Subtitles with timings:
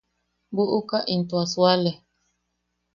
[0.55, 1.91] Buʼuka into a suale.